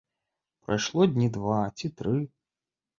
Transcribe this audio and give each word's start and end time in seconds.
Прайшло 0.69 1.07
дні 1.13 1.29
два 1.37 1.59
ці 1.75 1.95
тры. 2.01 2.19